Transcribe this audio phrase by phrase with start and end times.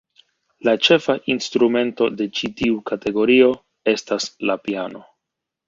[0.67, 3.53] La ĉefa instrumento de ĉi tiu kategorio
[3.97, 5.07] estas la piano.